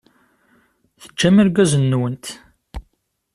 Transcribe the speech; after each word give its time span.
Teǧǧamt 1.01 1.41
irgazen-nwent. 1.41 2.25